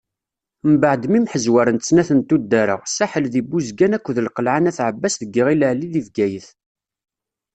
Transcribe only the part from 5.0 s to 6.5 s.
deg Yiɣil Ɛli di Bgayet.